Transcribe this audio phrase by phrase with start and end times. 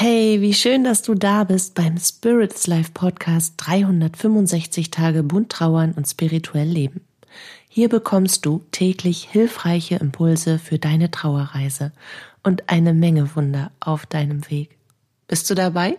[0.00, 5.92] Hey, wie schön, dass du da bist beim Spirits Life Podcast 365 Tage bunt trauern
[5.96, 7.00] und spirituell leben.
[7.68, 11.90] Hier bekommst du täglich hilfreiche Impulse für deine Trauerreise
[12.44, 14.78] und eine Menge Wunder auf deinem Weg.
[15.26, 15.98] Bist du dabei?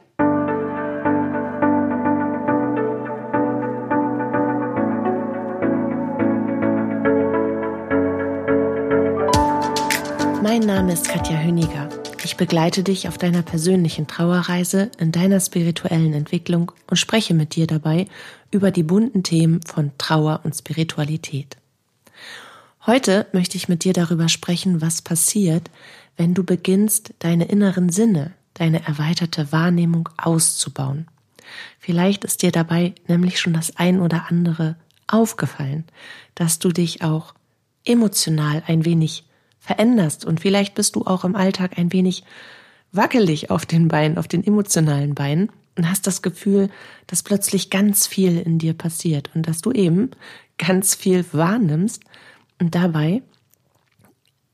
[10.42, 11.90] Mein Name ist Katja Höniger.
[12.24, 17.66] Ich begleite dich auf deiner persönlichen Trauerreise, in deiner spirituellen Entwicklung und spreche mit dir
[17.66, 18.07] dabei
[18.52, 21.56] über die bunten Themen von Trauer und Spiritualität.
[22.86, 25.70] Heute möchte ich mit dir darüber sprechen, was passiert,
[26.18, 31.07] wenn du beginnst, deine inneren Sinne, deine erweiterte Wahrnehmung auszubauen.
[31.79, 34.76] Vielleicht ist dir dabei nämlich schon das ein oder andere
[35.08, 35.86] aufgefallen,
[36.36, 37.34] dass du dich auch
[37.86, 39.23] emotional ein wenig
[39.59, 42.23] veränderst und vielleicht bist du auch im Alltag ein wenig
[42.92, 46.70] wackelig auf den Beinen, auf den emotionalen Beinen und hast das Gefühl,
[47.08, 50.12] dass plötzlich ganz viel in dir passiert und dass du eben
[50.58, 52.04] ganz viel wahrnimmst
[52.60, 53.22] und dabei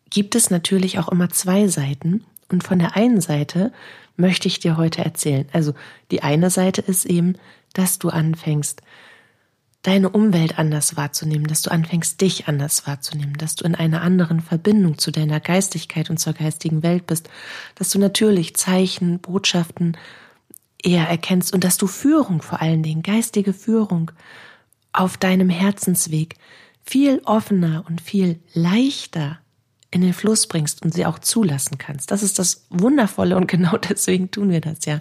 [0.09, 2.23] gibt es natürlich auch immer zwei Seiten.
[2.49, 3.73] Und von der einen Seite
[4.15, 5.47] möchte ich dir heute erzählen.
[5.51, 5.73] Also
[6.11, 7.37] die eine Seite ist eben,
[7.73, 8.81] dass du anfängst,
[9.85, 14.39] deine Umwelt anders wahrzunehmen, dass du anfängst, dich anders wahrzunehmen, dass du in einer anderen
[14.39, 17.29] Verbindung zu deiner Geistigkeit und zur geistigen Welt bist,
[17.75, 19.95] dass du natürlich Zeichen, Botschaften
[20.81, 24.11] eher erkennst und dass du Führung vor allen Dingen, geistige Führung
[24.91, 26.35] auf deinem Herzensweg
[26.83, 29.39] viel offener und viel leichter
[29.91, 32.09] in den Fluss bringst und sie auch zulassen kannst.
[32.09, 34.99] Das ist das Wundervolle und genau deswegen tun wir das ja,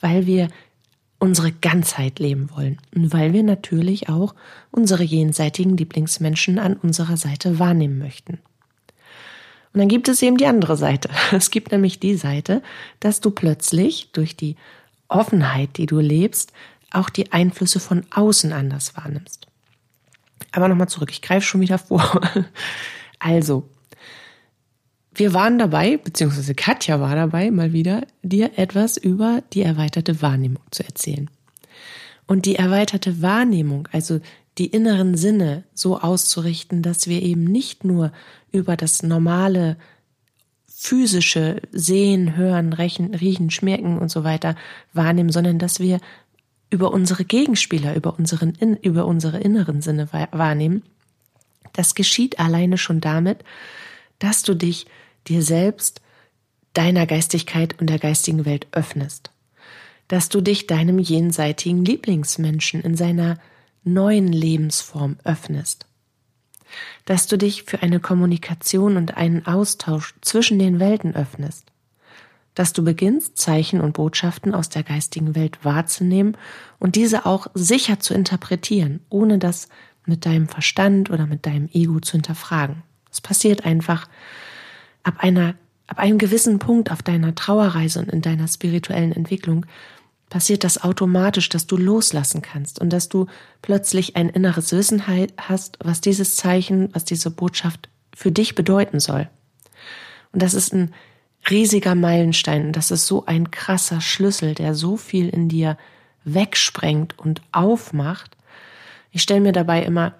[0.00, 0.48] weil wir
[1.20, 4.34] unsere Ganzheit leben wollen und weil wir natürlich auch
[4.72, 8.40] unsere jenseitigen Lieblingsmenschen an unserer Seite wahrnehmen möchten.
[9.72, 11.10] Und dann gibt es eben die andere Seite.
[11.32, 12.62] Es gibt nämlich die Seite,
[12.98, 14.56] dass du plötzlich durch die
[15.08, 16.52] Offenheit, die du lebst,
[16.90, 19.46] auch die Einflüsse von außen anders wahrnimmst.
[20.52, 22.20] Aber nochmal zurück, ich greife schon wieder vor.
[23.22, 23.68] Also,
[25.14, 30.62] wir waren dabei, beziehungsweise Katja war dabei, mal wieder, dir etwas über die erweiterte Wahrnehmung
[30.70, 31.28] zu erzählen.
[32.26, 34.20] Und die erweiterte Wahrnehmung, also
[34.58, 38.12] die inneren Sinne so auszurichten, dass wir eben nicht nur
[38.52, 39.76] über das normale
[40.66, 44.54] physische Sehen, Hören, Rechen, Riechen, Schmecken und so weiter
[44.92, 45.98] wahrnehmen, sondern dass wir
[46.70, 50.82] über unsere Gegenspieler, über, unseren, über unsere inneren Sinne wahrnehmen,
[51.72, 53.44] das geschieht alleine schon damit,
[54.18, 54.86] dass du dich
[55.30, 56.02] dir selbst,
[56.74, 59.30] deiner Geistigkeit und der geistigen Welt öffnest.
[60.08, 63.38] Dass du dich deinem jenseitigen Lieblingsmenschen in seiner
[63.82, 65.86] neuen Lebensform öffnest.
[67.04, 71.70] Dass du dich für eine Kommunikation und einen Austausch zwischen den Welten öffnest
[72.54, 76.36] dass du beginnst, Zeichen und Botschaften aus der geistigen Welt wahrzunehmen
[76.78, 79.68] und diese auch sicher zu interpretieren, ohne das
[80.04, 82.82] mit deinem Verstand oder mit deinem Ego zu hinterfragen.
[83.10, 84.08] Es passiert einfach
[85.02, 85.54] ab einer,
[85.86, 89.66] ab einem gewissen Punkt auf deiner Trauerreise und in deiner spirituellen Entwicklung
[90.28, 93.26] passiert das automatisch, dass du loslassen kannst und dass du
[93.62, 99.28] plötzlich ein inneres Wissen hast, was dieses Zeichen, was diese Botschaft für dich bedeuten soll.
[100.32, 100.94] Und das ist ein
[101.48, 102.72] riesiger Meilenstein.
[102.72, 105.76] Das ist so ein krasser Schlüssel, der so viel in dir
[106.24, 108.36] wegsprengt und aufmacht.
[109.10, 110.14] Ich stelle mir dabei immer,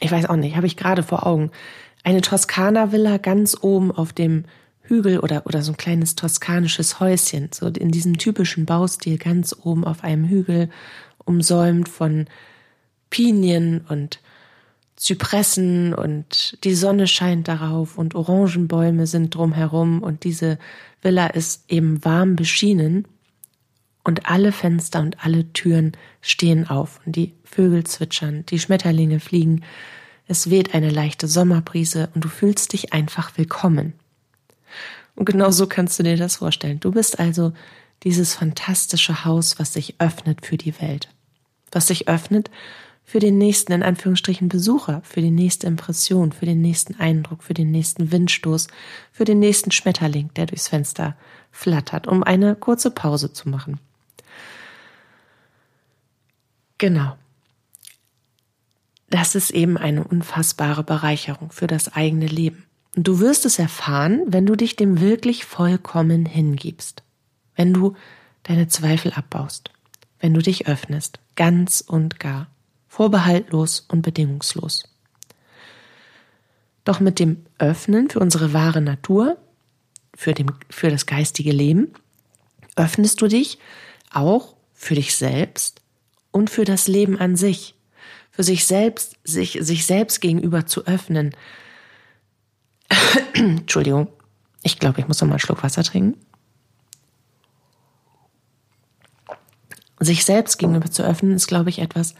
[0.00, 1.50] ich weiß auch nicht, habe ich gerade vor Augen,
[2.02, 4.44] eine Toskana-Villa ganz oben auf dem
[4.82, 9.84] Hügel oder, oder so ein kleines toskanisches Häuschen, so in diesem typischen Baustil ganz oben
[9.84, 10.68] auf einem Hügel,
[11.24, 12.26] umsäumt von
[13.08, 14.20] Pinien und
[14.96, 20.58] Zypressen und die Sonne scheint darauf und Orangenbäume sind drumherum und diese
[21.00, 23.06] Villa ist eben warm beschienen
[24.04, 29.62] und alle Fenster und alle Türen stehen auf und die Vögel zwitschern, die Schmetterlinge fliegen,
[30.30, 33.94] es weht eine leichte Sommerbrise und du fühlst dich einfach willkommen.
[35.16, 36.78] Und genau so kannst du dir das vorstellen.
[36.78, 37.52] Du bist also
[38.04, 41.08] dieses fantastische Haus, was sich öffnet für die Welt,
[41.72, 42.48] was sich öffnet
[43.02, 47.54] für den nächsten, in Anführungsstrichen, Besucher, für die nächste Impression, für den nächsten Eindruck, für
[47.54, 48.68] den nächsten Windstoß,
[49.10, 51.16] für den nächsten Schmetterling, der durchs Fenster
[51.50, 53.80] flattert, um eine kurze Pause zu machen.
[56.78, 57.16] Genau.
[59.10, 62.64] Das ist eben eine unfassbare Bereicherung für das eigene Leben.
[62.96, 67.02] Und du wirst es erfahren, wenn du dich dem wirklich vollkommen hingibst.
[67.56, 67.96] Wenn du
[68.44, 69.70] deine Zweifel abbaust.
[70.18, 71.18] Wenn du dich öffnest.
[71.36, 72.48] Ganz und gar
[72.90, 74.84] vorbehaltlos und bedingungslos.
[76.84, 79.38] Doch mit dem Öffnen für unsere wahre Natur,
[80.14, 81.94] für, dem, für das geistige Leben,
[82.74, 83.58] öffnest du dich
[84.12, 85.80] auch für dich selbst
[86.32, 87.74] und für das Leben an sich,
[88.40, 91.36] für sich selbst, sich, sich selbst gegenüber zu öffnen.
[93.34, 94.08] Entschuldigung,
[94.62, 96.18] ich glaube, ich muss noch mal einen Schluck Wasser trinken.
[99.98, 102.14] Sich selbst gegenüber zu öffnen, ist, glaube ich, etwas,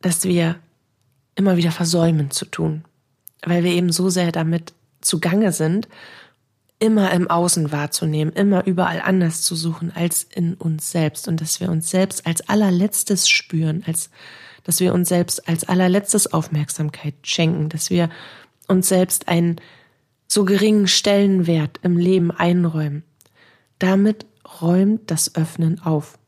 [0.00, 0.56] das wir
[1.36, 2.82] immer wieder versäumen zu tun,
[3.44, 5.86] weil wir eben so sehr damit zugange sind,
[6.80, 11.60] immer im Außen wahrzunehmen, immer überall anders zu suchen als in uns selbst und dass
[11.60, 14.10] wir uns selbst als allerletztes spüren, als
[14.66, 18.10] dass wir uns selbst als allerletztes Aufmerksamkeit schenken, dass wir
[18.66, 19.60] uns selbst einen
[20.26, 23.04] so geringen Stellenwert im Leben einräumen.
[23.78, 24.26] Damit
[24.60, 26.18] räumt das Öffnen auf.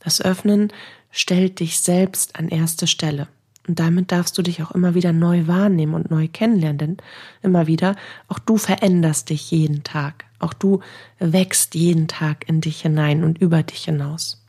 [0.00, 0.72] Das Öffnen
[1.12, 3.28] stellt dich selbst an erste Stelle.
[3.68, 6.96] Und damit darfst du dich auch immer wieder neu wahrnehmen und neu kennenlernen, denn
[7.42, 7.94] immer wieder,
[8.26, 10.24] auch du veränderst dich jeden Tag.
[10.40, 10.80] Auch du
[11.20, 14.44] wächst jeden Tag in dich hinein und über dich hinaus.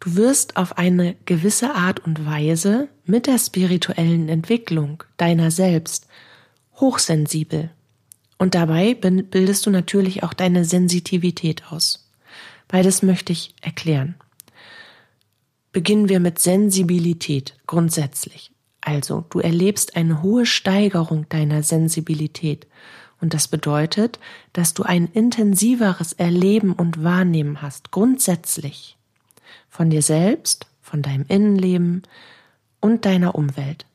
[0.00, 6.06] Du wirst auf eine gewisse Art und Weise mit der spirituellen Entwicklung deiner selbst
[6.76, 7.70] hochsensibel.
[8.38, 12.10] Und dabei bildest du natürlich auch deine Sensitivität aus.
[12.66, 14.14] Beides möchte ich erklären.
[15.72, 18.52] Beginnen wir mit Sensibilität grundsätzlich.
[18.80, 22.66] Also, du erlebst eine hohe Steigerung deiner Sensibilität.
[23.20, 24.18] Und das bedeutet,
[24.54, 28.96] dass du ein intensiveres Erleben und Wahrnehmen hast, grundsätzlich.
[29.70, 32.02] Von dir selbst, von deinem Innenleben
[32.80, 33.86] und deiner Umwelt.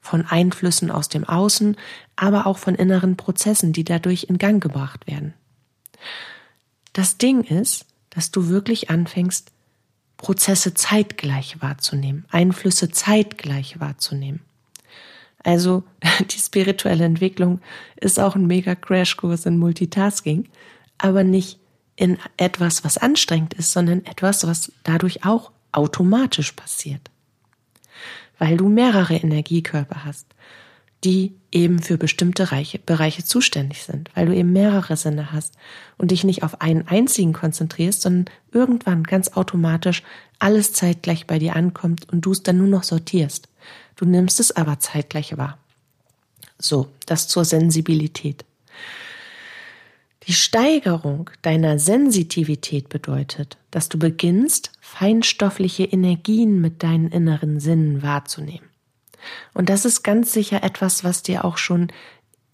[0.00, 1.76] Von Einflüssen aus dem Außen,
[2.16, 5.32] aber auch von inneren Prozessen, die dadurch in Gang gebracht werden.
[6.92, 9.52] Das Ding ist, dass du wirklich anfängst,
[10.16, 14.40] Prozesse zeitgleich wahrzunehmen, Einflüsse zeitgleich wahrzunehmen.
[15.42, 15.82] Also
[16.30, 17.60] die spirituelle Entwicklung
[17.96, 20.48] ist auch ein mega Crashkurs in Multitasking,
[20.98, 21.58] aber nicht
[21.96, 27.10] in etwas, was anstrengend ist, sondern etwas, was dadurch auch automatisch passiert.
[28.38, 30.26] Weil du mehrere Energiekörper hast,
[31.04, 32.48] die eben für bestimmte
[32.86, 35.54] Bereiche zuständig sind, weil du eben mehrere Sinne hast
[35.98, 40.02] und dich nicht auf einen einzigen konzentrierst, sondern irgendwann ganz automatisch
[40.38, 43.48] alles zeitgleich bei dir ankommt und du es dann nur noch sortierst.
[43.96, 45.58] Du nimmst es aber zeitgleich wahr.
[46.58, 48.44] So, das zur Sensibilität.
[50.26, 58.68] Die Steigerung deiner Sensitivität bedeutet, dass du beginnst, feinstoffliche Energien mit deinen inneren Sinnen wahrzunehmen.
[59.52, 61.88] Und das ist ganz sicher etwas, was dir auch schon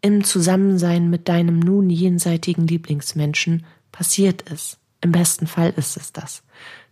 [0.00, 4.78] im Zusammensein mit deinem nun jenseitigen Lieblingsmenschen passiert ist.
[5.00, 6.42] Im besten Fall ist es das,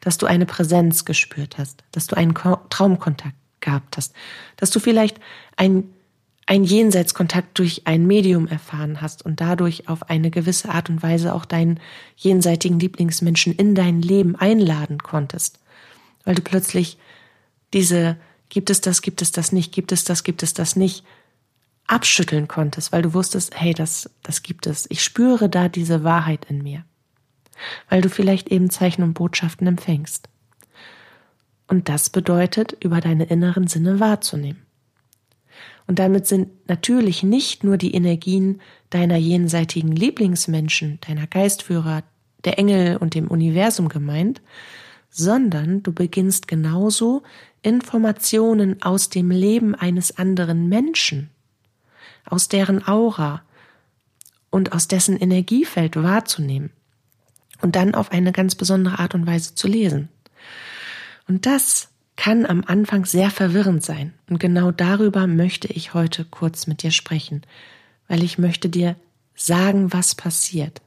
[0.00, 4.14] dass du eine Präsenz gespürt hast, dass du einen Traumkontakt gehabt hast,
[4.56, 5.20] dass du vielleicht
[5.56, 5.90] ein
[6.46, 11.34] ein Jenseitskontakt durch ein Medium erfahren hast und dadurch auf eine gewisse Art und Weise
[11.34, 11.80] auch deinen
[12.16, 15.58] jenseitigen Lieblingsmenschen in dein Leben einladen konntest,
[16.24, 16.98] weil du plötzlich
[17.72, 18.16] diese
[18.48, 21.04] gibt es das, gibt es das nicht, gibt es das, gibt es das nicht,
[21.88, 24.86] abschütteln konntest, weil du wusstest, hey, das, das gibt es.
[24.88, 26.84] Ich spüre da diese Wahrheit in mir.
[27.88, 30.28] Weil du vielleicht eben Zeichen und Botschaften empfängst.
[31.68, 34.65] Und das bedeutet, über deine inneren Sinne wahrzunehmen.
[35.86, 38.60] Und damit sind natürlich nicht nur die Energien
[38.90, 42.02] deiner jenseitigen Lieblingsmenschen, deiner Geistführer,
[42.44, 44.40] der Engel und dem Universum gemeint,
[45.10, 47.22] sondern du beginnst genauso
[47.62, 51.30] Informationen aus dem Leben eines anderen Menschen,
[52.24, 53.42] aus deren Aura
[54.50, 56.70] und aus dessen Energiefeld wahrzunehmen
[57.62, 60.08] und dann auf eine ganz besondere Art und Weise zu lesen.
[61.28, 64.14] Und das kann am Anfang sehr verwirrend sein.
[64.28, 67.42] Und genau darüber möchte ich heute kurz mit dir sprechen,
[68.08, 68.96] weil ich möchte dir
[69.34, 70.80] sagen, was passiert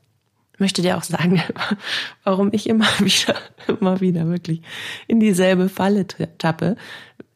[0.59, 1.41] möchte dir auch sagen,
[2.23, 3.35] warum ich immer wieder,
[3.67, 4.61] immer wieder wirklich
[5.07, 6.05] in dieselbe Falle
[6.37, 6.75] tappe.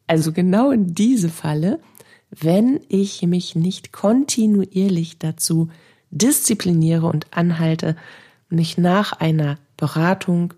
[0.08, 1.80] Also genau in diese Falle,
[2.30, 5.70] wenn ich mich nicht kontinuierlich dazu
[6.12, 7.96] diszipliniere und anhalte,
[8.50, 10.54] mich nach einer Beratung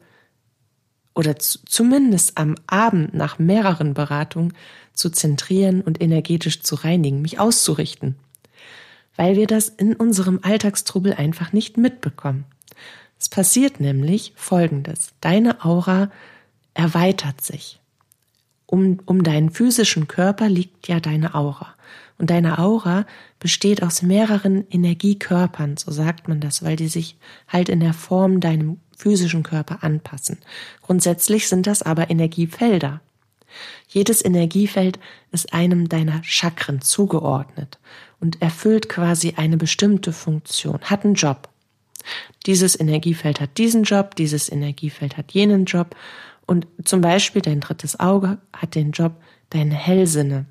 [1.15, 4.53] oder zumindest am Abend nach mehreren Beratungen
[4.93, 8.15] zu zentrieren und energetisch zu reinigen, mich auszurichten,
[9.15, 12.45] weil wir das in unserem Alltagstrubel einfach nicht mitbekommen.
[13.17, 15.13] Es passiert nämlich Folgendes.
[15.22, 16.12] Deine Aura
[16.74, 17.79] erweitert sich.
[18.67, 21.75] Um, um deinen physischen Körper liegt ja deine Aura.
[22.17, 23.05] Und deine Aura
[23.39, 27.17] besteht aus mehreren Energiekörpern, so sagt man das, weil die sich
[27.48, 30.38] halt in der Form deinem physischen Körper anpassen.
[30.82, 33.02] Grundsätzlich sind das aber Energiefelder.
[33.88, 35.00] Jedes Energiefeld
[35.32, 37.80] ist einem deiner Chakren zugeordnet
[38.20, 41.50] und erfüllt quasi eine bestimmte Funktion, hat einen Job.
[42.46, 45.96] Dieses Energiefeld hat diesen Job, dieses Energiefeld hat jenen Job
[46.46, 49.14] und zum Beispiel dein drittes Auge hat den Job,
[49.50, 50.46] deine Hellsinne.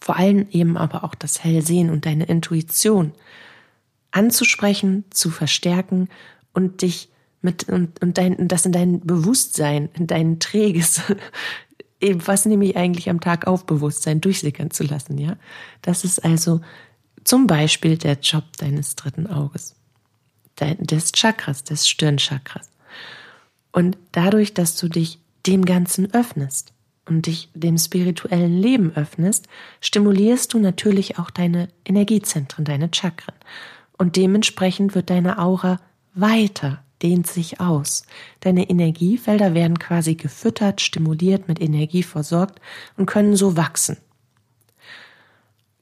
[0.00, 3.12] Vor allem eben aber auch das Hellsehen und deine Intuition
[4.10, 6.08] anzusprechen, zu verstärken
[6.52, 7.08] und dich
[7.42, 11.02] mit und, und dein, das in dein Bewusstsein, in dein träges,
[12.00, 15.36] eben was nehme ich eigentlich am Tag auf, Bewusstsein durchsickern zu lassen, ja.
[15.82, 16.60] Das ist also
[17.24, 19.76] zum Beispiel der Job deines dritten Auges,
[20.58, 22.70] des Chakras, des Stirnchakras.
[23.72, 26.72] Und dadurch, dass du dich dem Ganzen öffnest
[27.06, 29.48] und dich dem spirituellen Leben öffnest,
[29.80, 33.34] stimulierst du natürlich auch deine Energiezentren, deine Chakren.
[33.98, 35.80] Und dementsprechend wird deine Aura
[36.14, 38.04] weiter, dehnt sich aus.
[38.40, 42.60] Deine Energiefelder werden quasi gefüttert, stimuliert, mit Energie versorgt
[42.96, 43.96] und können so wachsen.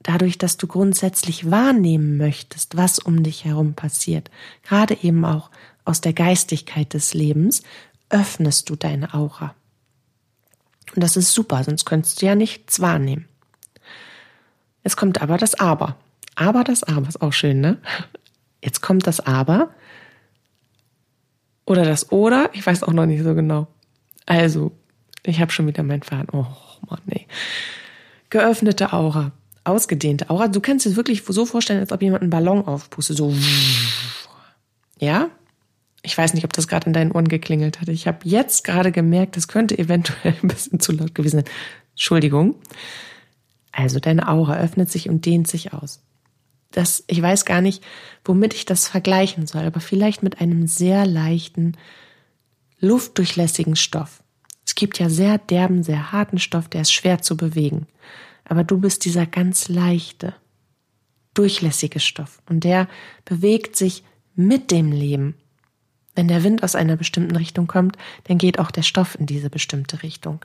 [0.03, 4.31] Dadurch, dass du grundsätzlich wahrnehmen möchtest, was um dich herum passiert,
[4.63, 5.51] gerade eben auch
[5.85, 7.61] aus der Geistigkeit des Lebens,
[8.09, 9.53] öffnest du deine Aura.
[10.95, 13.27] Und das ist super, sonst könntest du ja nichts wahrnehmen.
[14.83, 15.95] Es kommt aber das Aber.
[16.35, 17.77] Aber das Aber ist auch schön, ne?
[18.63, 19.73] Jetzt kommt das Aber.
[21.71, 23.65] Oder das Oder, ich weiß auch noch nicht so genau.
[24.25, 24.73] Also,
[25.23, 26.27] ich habe schon wieder meinen Faden.
[26.33, 26.45] Oh
[26.89, 27.27] Mann, nee.
[28.29, 29.31] Geöffnete Aura,
[29.63, 30.49] ausgedehnte Aura.
[30.49, 33.15] Du kannst es wirklich so vorstellen, als ob jemand einen Ballon aufpustet.
[33.15, 33.33] So.
[34.99, 35.29] Ja?
[36.01, 37.87] Ich weiß nicht, ob das gerade in deinen Ohren geklingelt hat.
[37.87, 41.49] Ich habe jetzt gerade gemerkt, das könnte eventuell ein bisschen zu laut gewesen sein.
[41.91, 42.55] Entschuldigung.
[43.71, 46.03] Also deine Aura öffnet sich und dehnt sich aus.
[46.71, 47.83] Das, ich weiß gar nicht,
[48.23, 51.77] womit ich das vergleichen soll, aber vielleicht mit einem sehr leichten,
[52.79, 54.23] luftdurchlässigen Stoff.
[54.65, 57.87] Es gibt ja sehr derben, sehr harten Stoff, der ist schwer zu bewegen.
[58.45, 60.33] Aber du bist dieser ganz leichte,
[61.33, 62.87] durchlässige Stoff und der
[63.25, 64.03] bewegt sich
[64.35, 65.35] mit dem Leben
[66.15, 69.49] wenn der Wind aus einer bestimmten Richtung kommt, dann geht auch der Stoff in diese
[69.49, 70.43] bestimmte Richtung.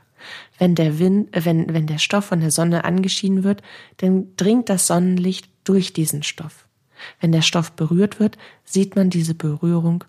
[0.58, 3.62] Wenn der Wind, wenn, wenn der Stoff von der Sonne angeschieden wird,
[3.98, 6.66] dann dringt das Sonnenlicht durch diesen Stoff.
[7.20, 10.04] Wenn der Stoff berührt wird, sieht man diese Berührung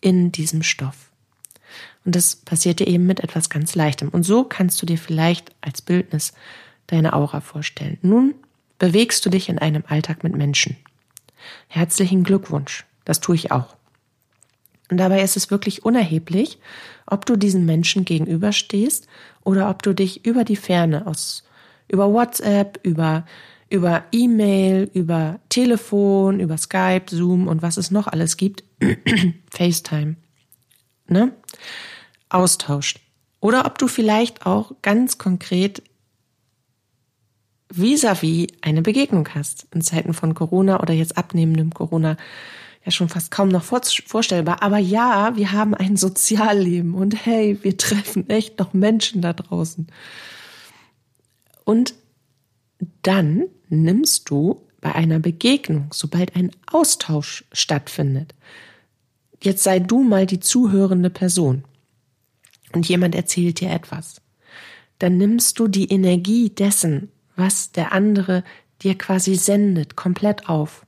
[0.00, 1.10] in diesem Stoff.
[2.04, 4.08] Und das passiert dir eben mit etwas ganz Leichtem.
[4.08, 6.32] Und so kannst du dir vielleicht als Bildnis
[6.86, 7.98] deine Aura vorstellen.
[8.02, 8.34] Nun
[8.78, 10.76] bewegst du dich in einem Alltag mit Menschen.
[11.68, 12.84] Herzlichen Glückwunsch.
[13.04, 13.76] Das tue ich auch.
[14.90, 16.58] Und dabei ist es wirklich unerheblich,
[17.06, 19.06] ob du diesen Menschen gegenüberstehst
[19.44, 21.44] oder ob du dich über die Ferne aus,
[21.88, 23.24] über WhatsApp, über,
[23.70, 28.64] über E-Mail, über Telefon, über Skype, Zoom und was es noch alles gibt,
[29.50, 30.16] FaceTime,
[31.06, 31.32] ne,
[32.28, 33.00] austauscht.
[33.38, 35.82] Oder ob du vielleicht auch ganz konkret
[37.72, 42.16] vis-à-vis -vis eine Begegnung hast in Zeiten von Corona oder jetzt abnehmendem Corona
[42.84, 44.62] ja schon fast kaum noch vorstellbar.
[44.62, 49.86] Aber ja, wir haben ein Sozialleben und hey, wir treffen echt noch Menschen da draußen.
[51.64, 51.94] Und
[53.02, 58.34] dann nimmst du bei einer Begegnung, sobald ein Austausch stattfindet,
[59.42, 61.64] jetzt sei du mal die zuhörende Person
[62.72, 64.20] und jemand erzählt dir etwas,
[64.98, 68.44] dann nimmst du die Energie dessen, was der andere
[68.82, 70.86] dir quasi sendet, komplett auf.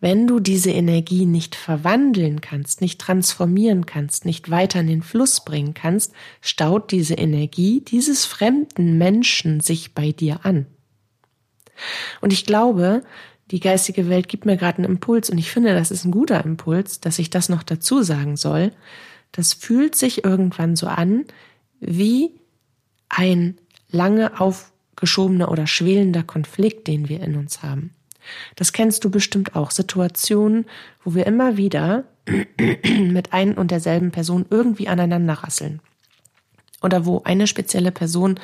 [0.00, 5.44] Wenn du diese Energie nicht verwandeln kannst, nicht transformieren kannst, nicht weiter in den Fluss
[5.44, 10.66] bringen kannst, staut diese Energie dieses fremden Menschen sich bei dir an.
[12.22, 13.02] Und ich glaube,
[13.50, 16.44] die geistige Welt gibt mir gerade einen Impuls und ich finde, das ist ein guter
[16.44, 18.72] Impuls, dass ich das noch dazu sagen soll.
[19.32, 21.24] Das fühlt sich irgendwann so an
[21.80, 22.40] wie
[23.08, 23.58] ein
[23.90, 27.94] lange aufgeschobener oder schwelender Konflikt, den wir in uns haben.
[28.56, 29.70] Das kennst du bestimmt auch.
[29.70, 30.66] Situationen,
[31.04, 35.80] wo wir immer wieder mit ein und derselben Person irgendwie aneinander rasseln.
[36.82, 38.40] Oder wo eine spezielle Person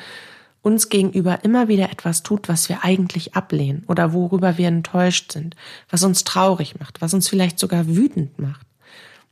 [0.61, 5.55] uns gegenüber immer wieder etwas tut, was wir eigentlich ablehnen oder worüber wir enttäuscht sind,
[5.89, 8.65] was uns traurig macht, was uns vielleicht sogar wütend macht.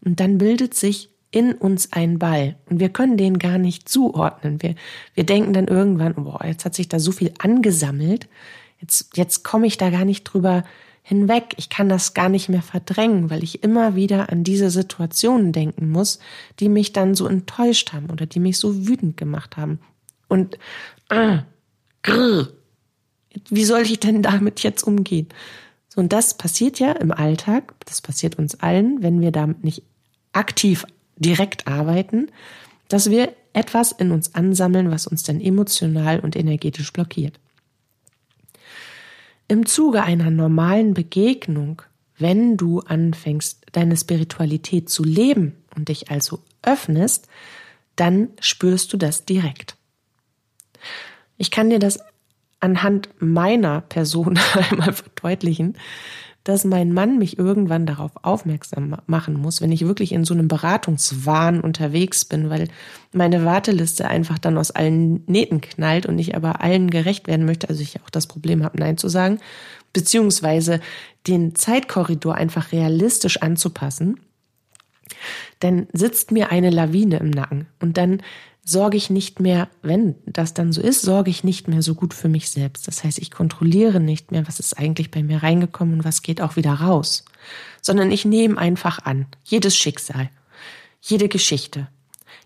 [0.03, 4.62] Und dann bildet sich in uns ein Ball und wir können den gar nicht zuordnen.
[4.62, 4.75] Wir,
[5.13, 8.29] wir denken dann irgendwann, boah, jetzt hat sich da so viel angesammelt,
[8.79, 10.63] Jetzt, jetzt komme ich da gar nicht drüber
[11.01, 11.53] hinweg.
[11.58, 15.89] Ich kann das gar nicht mehr verdrängen, weil ich immer wieder an diese Situationen denken
[15.89, 16.20] muss,
[16.60, 19.79] die mich dann so enttäuscht haben oder die mich so wütend gemacht haben.
[20.27, 20.58] Und
[21.10, 21.39] äh,
[22.01, 22.50] grrr,
[23.50, 25.29] wie soll ich denn damit jetzt umgehen?
[25.89, 29.84] So, und das passiert ja im Alltag, das passiert uns allen, wenn wir damit nicht
[30.34, 30.86] aktiv
[31.17, 32.32] direkt arbeiten,
[32.88, 37.39] dass wir etwas in uns ansammeln, was uns dann emotional und energetisch blockiert.
[39.47, 41.81] Im Zuge einer normalen Begegnung
[42.17, 47.27] wenn du anfängst, deine Spiritualität zu leben und dich also öffnest,
[47.95, 49.75] dann spürst du das direkt.
[51.37, 51.99] Ich kann dir das
[52.59, 55.77] anhand meiner Person einmal verdeutlichen,
[56.45, 60.47] dass mein Mann mich irgendwann darauf aufmerksam machen muss, wenn ich wirklich in so einem
[60.47, 62.67] Beratungswahn unterwegs bin, weil
[63.11, 67.67] meine Warteliste einfach dann aus allen Nähten knallt und ich aber allen gerecht werden möchte,
[67.67, 69.39] also ich auch das Problem habe, Nein zu sagen,
[69.91, 70.81] beziehungsweise
[71.25, 74.19] den Zeitkorridor einfach realistisch anzupassen,
[75.61, 78.21] dann sitzt mir eine Lawine im Nacken und dann
[78.67, 82.15] sorge ich nicht mehr, wenn das dann so ist, sorge ich nicht mehr so gut
[82.15, 82.88] für mich selbst.
[82.88, 86.41] Das heißt, ich kontrolliere nicht mehr, was ist eigentlich bei mir reingekommen und was geht
[86.41, 87.24] auch wieder raus,
[87.81, 90.29] sondern ich nehme einfach an, jedes Schicksal,
[91.00, 91.88] jede Geschichte,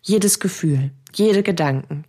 [0.01, 2.03] jedes Gefühl, jede Gedanken,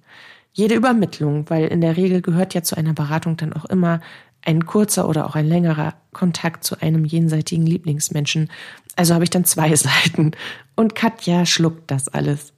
[0.52, 4.00] jede Übermittlung, weil in der Regel gehört ja zu einer Beratung dann auch immer
[4.43, 8.50] ein kurzer oder auch ein längerer Kontakt zu einem jenseitigen Lieblingsmenschen.
[8.97, 10.33] Also habe ich dann zwei Seiten.
[10.75, 12.52] Und Katja schluckt das alles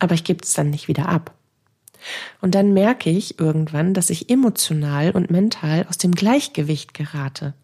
[0.00, 1.32] aber ich gebe es dann nicht wieder ab.
[2.40, 7.54] Und dann merke ich irgendwann, dass ich emotional und mental aus dem Gleichgewicht gerate,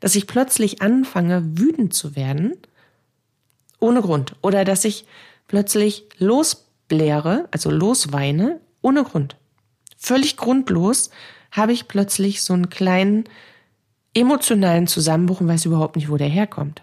[0.00, 2.52] dass ich plötzlich anfange, wütend zu werden,
[3.80, 5.06] ohne Grund, oder dass ich
[5.46, 9.36] plötzlich losbläre, also losweine, ohne Grund.
[9.96, 11.10] Völlig grundlos
[11.50, 13.24] habe ich plötzlich so einen kleinen
[14.14, 16.82] emotionalen Zusammenbruch und weiß überhaupt nicht, wo der herkommt.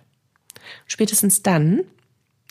[0.87, 1.81] Spätestens dann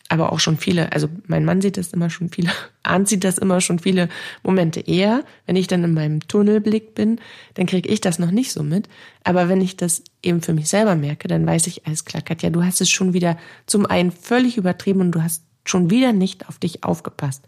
[0.08, 2.50] aber auch schon viele, also mein Mann sieht das immer schon viele,
[2.82, 4.08] Arndt sieht das immer schon viele
[4.42, 5.25] Momente eher.
[5.46, 7.20] Wenn ich dann in meinem Tunnelblick bin,
[7.54, 8.88] dann kriege ich das noch nicht so mit.
[9.25, 12.50] Aber wenn ich das eben für mich selber merke, dann weiß ich, alles klar, Katja,
[12.50, 16.49] du hast es schon wieder zum einen völlig übertrieben und du hast schon wieder nicht
[16.49, 17.44] auf dich aufgepasst.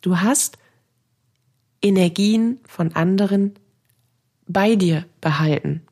[0.00, 0.56] Du hast
[1.82, 3.54] Energien von anderen
[4.46, 5.82] bei dir behalten.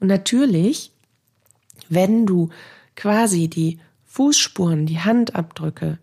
[0.00, 0.92] Und natürlich,
[1.88, 2.50] wenn du
[2.96, 3.78] quasi die
[4.14, 5.98] Fußspuren, die Handabdrücke,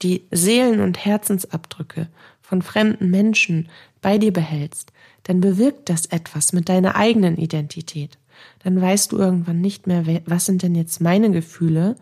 [0.00, 2.08] die Seelen- und Herzensabdrücke
[2.40, 3.68] von fremden Menschen
[4.00, 8.16] bei dir behältst, dann bewirkt das etwas mit deiner eigenen Identität.
[8.62, 11.96] Dann weißt du irgendwann nicht mehr, was sind denn jetzt meine Gefühle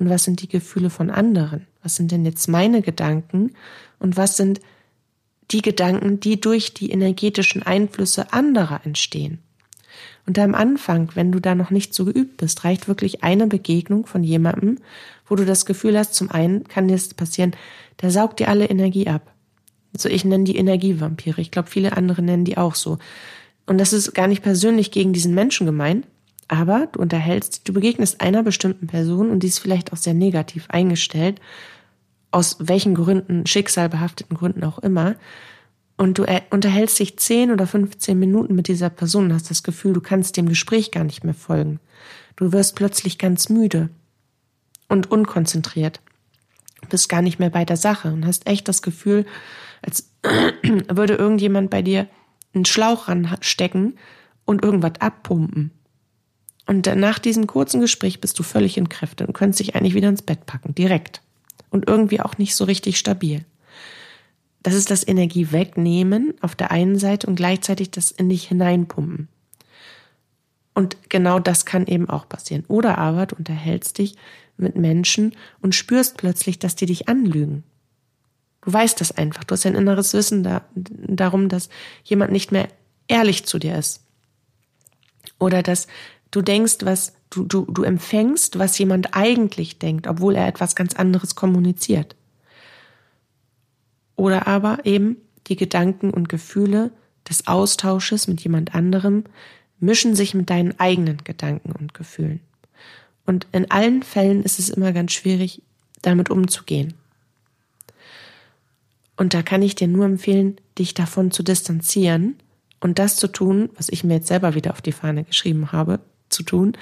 [0.00, 1.68] und was sind die Gefühle von anderen?
[1.84, 3.52] Was sind denn jetzt meine Gedanken
[4.00, 4.60] und was sind
[5.52, 9.38] die Gedanken, die durch die energetischen Einflüsse anderer entstehen?
[10.28, 14.04] Und am Anfang, wenn du da noch nicht so geübt bist, reicht wirklich eine Begegnung
[14.04, 14.76] von jemandem,
[15.26, 17.52] wo du das Gefühl hast, zum einen kann dir das passieren,
[18.02, 19.32] der saugt dir alle Energie ab.
[19.94, 21.40] Also ich nenne die Energievampire.
[21.40, 22.98] Ich glaube, viele andere nennen die auch so.
[23.64, 26.06] Und das ist gar nicht persönlich gegen diesen Menschen gemeint,
[26.46, 30.66] aber du unterhältst, du begegnest einer bestimmten Person und die ist vielleicht auch sehr negativ
[30.68, 31.40] eingestellt,
[32.32, 35.14] aus welchen Gründen, schicksalbehafteten Gründen auch immer
[35.98, 39.92] und du unterhältst dich 10 oder 15 Minuten mit dieser Person und hast das Gefühl,
[39.92, 41.80] du kannst dem Gespräch gar nicht mehr folgen.
[42.36, 43.90] Du wirst plötzlich ganz müde
[44.88, 46.00] und unkonzentriert.
[46.88, 49.26] Bist gar nicht mehr bei der Sache und hast echt das Gefühl,
[49.82, 50.08] als
[50.88, 52.06] würde irgendjemand bei dir
[52.54, 53.98] einen Schlauch ranstecken
[54.44, 55.72] und irgendwas abpumpen.
[56.66, 60.08] Und nach diesem kurzen Gespräch bist du völlig in Kräfte und könntest dich eigentlich wieder
[60.08, 61.22] ins Bett packen, direkt.
[61.70, 63.44] Und irgendwie auch nicht so richtig stabil.
[64.62, 69.28] Das ist das Energie wegnehmen auf der einen Seite und gleichzeitig das in dich hineinpumpen.
[70.74, 72.64] Und genau das kann eben auch passieren.
[72.68, 74.16] Oder aber du unterhältst dich
[74.56, 77.64] mit Menschen und spürst plötzlich, dass die dich anlügen.
[78.62, 79.44] Du weißt das einfach.
[79.44, 81.68] Du hast ein inneres Wissen da, darum, dass
[82.04, 82.68] jemand nicht mehr
[83.06, 84.04] ehrlich zu dir ist.
[85.38, 85.86] Oder dass
[86.30, 90.94] du denkst, was du, du, du empfängst, was jemand eigentlich denkt, obwohl er etwas ganz
[90.94, 92.16] anderes kommuniziert.
[94.18, 96.90] Oder aber eben die Gedanken und Gefühle
[97.28, 99.22] des Austausches mit jemand anderem
[99.78, 102.40] mischen sich mit deinen eigenen Gedanken und Gefühlen.
[103.26, 105.62] Und in allen Fällen ist es immer ganz schwierig,
[106.02, 106.94] damit umzugehen.
[109.16, 112.34] Und da kann ich dir nur empfehlen, dich davon zu distanzieren
[112.80, 116.00] und das zu tun, was ich mir jetzt selber wieder auf die Fahne geschrieben habe,
[116.28, 116.76] zu tun,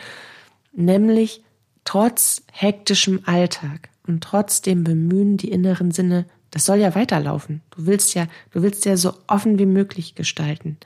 [0.72, 1.42] nämlich
[1.85, 7.63] trotz hektischem Alltag und trotz dem Bemühen, die inneren Sinne das soll ja weiterlaufen.
[7.71, 10.79] Du willst ja, du willst ja so offen wie möglich gestalten.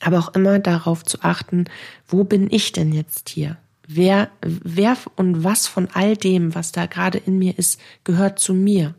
[0.00, 1.66] Aber auch immer darauf zu achten,
[2.06, 3.58] wo bin ich denn jetzt hier?
[3.86, 8.54] Wer, wer und was von all dem, was da gerade in mir ist, gehört zu
[8.54, 8.94] mir?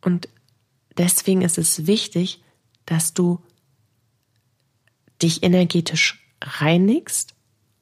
[0.00, 0.28] Und
[0.98, 2.42] deswegen ist es wichtig,
[2.84, 3.40] dass du
[5.22, 7.34] dich energetisch reinigst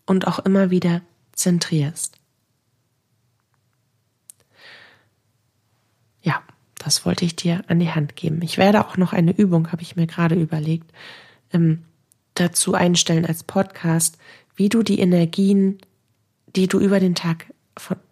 [0.07, 2.21] und auch immer wieder zentrierst.
[6.85, 8.40] Das wollte ich dir an die Hand geben.
[8.42, 10.90] Ich werde auch noch eine Übung, habe ich mir gerade überlegt,
[11.53, 11.85] ähm,
[12.35, 14.18] dazu einstellen als Podcast,
[14.57, 15.79] wie du die Energien,
[16.57, 17.47] die du über den Tag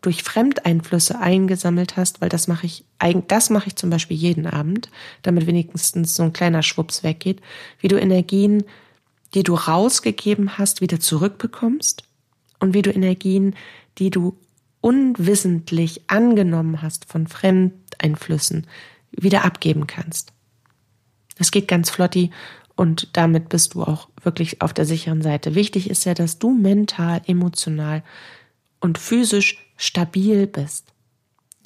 [0.00, 2.84] durch Fremdeinflüsse eingesammelt hast, weil das mache ich,
[3.28, 4.88] das mache ich zum Beispiel jeden Abend,
[5.22, 7.42] damit wenigstens so ein kleiner Schwupps weggeht,
[7.80, 8.64] wie du Energien,
[9.34, 12.04] die du rausgegeben hast, wieder zurückbekommst
[12.58, 13.54] und wie du Energien,
[13.98, 14.38] die du
[14.80, 18.66] unwissentlich angenommen hast von Fremdeinflüssen,
[19.10, 20.32] wieder abgeben kannst.
[21.36, 22.30] Das geht ganz flotti
[22.76, 25.54] und damit bist du auch wirklich auf der sicheren Seite.
[25.54, 28.02] Wichtig ist ja, dass du mental, emotional
[28.80, 30.86] und physisch stabil bist.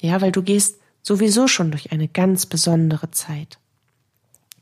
[0.01, 3.59] Ja, weil du gehst sowieso schon durch eine ganz besondere Zeit.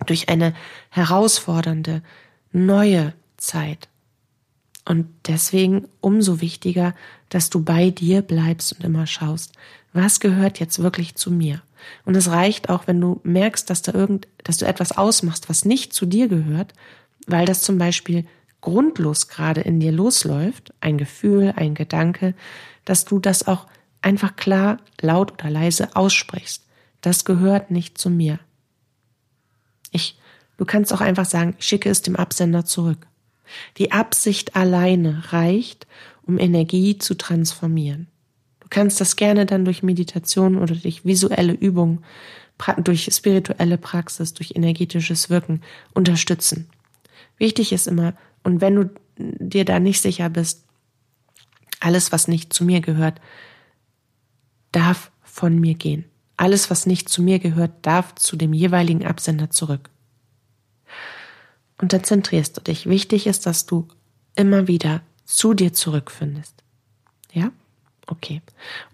[0.06, 0.54] Durch eine
[0.89, 2.04] herausfordernde,
[2.52, 3.88] neue Zeit.
[4.86, 6.93] Und deswegen umso wichtiger,
[7.30, 9.54] dass du bei dir bleibst und immer schaust,
[9.93, 11.62] was gehört jetzt wirklich zu mir?
[12.06, 15.65] Und es reicht auch, wenn du merkst, dass da irgend, dass du etwas ausmachst, was
[15.65, 16.74] nicht zu dir gehört,
[17.28, 18.26] weil das zum Beispiel
[18.62, 22.34] grundlos gerade in dir losläuft, ein Gefühl, ein Gedanke,
[22.86, 23.67] dass du das auch
[24.02, 26.65] einfach klar, laut oder leise aussprichst.
[27.02, 28.39] Das gehört nicht zu mir.
[29.91, 30.17] Ich,
[30.58, 33.08] du kannst auch einfach sagen, schicke es dem Absender zurück.
[33.78, 35.88] Die Absicht alleine reicht,
[36.24, 38.08] um Energie zu transformieren.
[38.60, 42.04] Du kannst das gerne dann durch Meditation oder durch visuelle Übungen,
[42.78, 45.62] durch spirituelle Praxis, durch energetisches Wirken
[45.94, 46.70] unterstützen.
[47.38, 48.13] Wichtig ist immer,
[48.44, 50.63] und wenn du dir da nicht sicher bist,
[51.80, 53.20] alles, was nicht zu mir gehört,
[54.72, 56.06] darf von mir gehen.
[56.38, 59.89] Alles, was nicht zu mir gehört, darf zu dem jeweiligen Absender zurück
[61.78, 62.88] und dann zentrierst du dich.
[62.88, 63.88] Wichtig ist, dass du
[64.36, 66.64] immer wieder zu dir zurückfindest.
[67.32, 67.52] Ja?
[68.08, 68.42] Okay.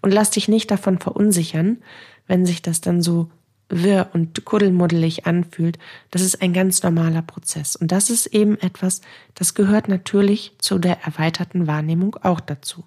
[0.00, 1.82] Und lass dich nicht davon verunsichern,
[2.26, 3.30] wenn sich das dann so
[3.68, 5.78] wirr und kuddelmuddelig anfühlt.
[6.10, 7.76] Das ist ein ganz normaler Prozess.
[7.76, 9.00] Und das ist eben etwas,
[9.34, 12.84] das gehört natürlich zu der erweiterten Wahrnehmung auch dazu.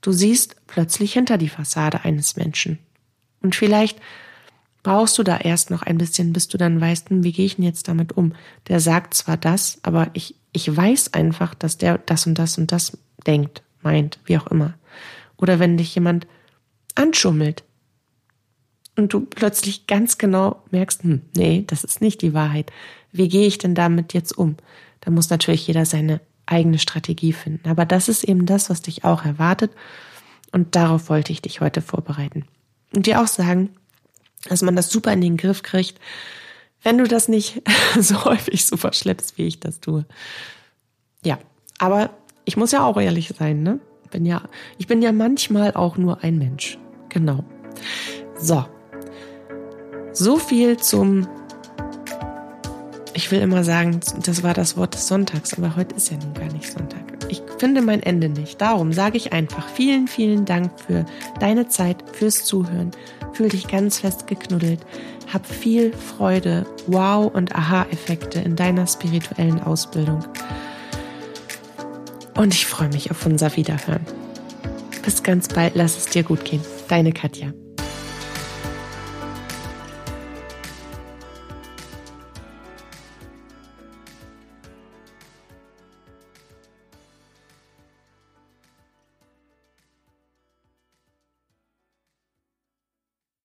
[0.00, 2.78] Du siehst plötzlich hinter die Fassade eines Menschen.
[3.42, 4.00] Und vielleicht
[4.82, 7.56] brauchst du da erst noch ein bisschen, bis du dann weißt, hm, wie gehe ich
[7.56, 8.34] denn jetzt damit um?
[8.68, 12.72] Der sagt zwar das, aber ich, ich weiß einfach, dass der das und das und
[12.72, 14.74] das denkt, meint, wie auch immer.
[15.36, 16.26] Oder wenn dich jemand
[16.94, 17.64] anschummelt
[18.96, 22.72] und du plötzlich ganz genau merkst, hm, nee, das ist nicht die Wahrheit.
[23.12, 24.56] Wie gehe ich denn damit jetzt um?
[25.00, 27.68] Da muss natürlich jeder seine eigene Strategie finden.
[27.68, 29.72] Aber das ist eben das, was dich auch erwartet.
[30.52, 32.44] Und darauf wollte ich dich heute vorbereiten.
[32.94, 33.70] Und dir auch sagen,
[34.48, 35.98] dass man das super in den Griff kriegt,
[36.82, 37.62] wenn du das nicht
[37.98, 40.04] so häufig so verschleppst, wie ich das tue.
[41.24, 41.38] Ja,
[41.78, 42.10] aber
[42.44, 43.80] ich muss ja auch ehrlich sein, ne?
[44.10, 44.42] Bin ja,
[44.78, 46.78] ich bin ja manchmal auch nur ein Mensch.
[47.10, 47.44] Genau.
[48.36, 48.64] So.
[50.12, 51.28] So viel zum
[53.14, 56.34] ich will immer sagen, das war das Wort des Sonntags, aber heute ist ja nun
[56.34, 57.09] gar nicht Sonntag.
[57.30, 58.60] Ich finde mein Ende nicht.
[58.60, 61.06] Darum sage ich einfach vielen, vielen Dank für
[61.38, 62.90] deine Zeit, fürs Zuhören.
[63.34, 64.80] Fühl dich ganz fest geknuddelt.
[65.32, 70.24] Hab viel Freude, Wow und Aha-Effekte in deiner spirituellen Ausbildung.
[72.36, 74.04] Und ich freue mich auf unser Wiederhören.
[75.04, 76.62] Bis ganz bald, lass es dir gut gehen.
[76.88, 77.52] Deine Katja.